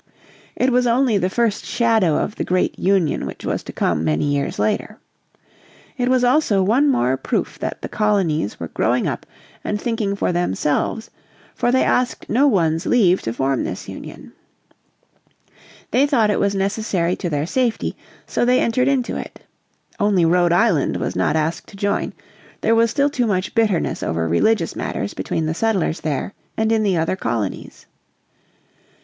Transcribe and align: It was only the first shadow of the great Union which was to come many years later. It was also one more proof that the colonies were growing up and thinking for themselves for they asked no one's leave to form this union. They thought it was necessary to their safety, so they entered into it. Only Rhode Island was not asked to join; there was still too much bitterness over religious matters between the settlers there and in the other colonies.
It 0.55 0.71
was 0.71 0.87
only 0.87 1.19
the 1.19 1.29
first 1.29 1.63
shadow 1.63 2.15
of 2.17 2.35
the 2.35 2.43
great 2.43 2.79
Union 2.79 3.27
which 3.27 3.45
was 3.45 3.61
to 3.61 3.71
come 3.71 4.03
many 4.03 4.25
years 4.25 4.57
later. 4.57 4.97
It 5.95 6.09
was 6.09 6.23
also 6.23 6.63
one 6.63 6.89
more 6.89 7.15
proof 7.17 7.59
that 7.59 7.83
the 7.83 7.87
colonies 7.87 8.59
were 8.59 8.69
growing 8.69 9.05
up 9.07 9.27
and 9.63 9.79
thinking 9.79 10.15
for 10.15 10.31
themselves 10.31 11.11
for 11.53 11.71
they 11.71 11.83
asked 11.83 12.31
no 12.31 12.47
one's 12.47 12.87
leave 12.87 13.21
to 13.21 13.31
form 13.31 13.63
this 13.63 13.87
union. 13.87 14.33
They 15.91 16.07
thought 16.07 16.31
it 16.31 16.39
was 16.39 16.55
necessary 16.55 17.15
to 17.17 17.29
their 17.29 17.45
safety, 17.45 17.95
so 18.25 18.43
they 18.43 18.59
entered 18.59 18.87
into 18.87 19.17
it. 19.17 19.41
Only 19.99 20.25
Rhode 20.25 20.51
Island 20.51 20.97
was 20.97 21.15
not 21.15 21.35
asked 21.35 21.67
to 21.67 21.75
join; 21.77 22.13
there 22.61 22.73
was 22.73 22.89
still 22.89 23.11
too 23.11 23.27
much 23.27 23.53
bitterness 23.53 24.01
over 24.01 24.27
religious 24.27 24.75
matters 24.75 25.13
between 25.13 25.45
the 25.45 25.53
settlers 25.53 25.99
there 26.01 26.33
and 26.57 26.71
in 26.71 26.81
the 26.81 26.97
other 26.97 27.15
colonies. 27.15 27.85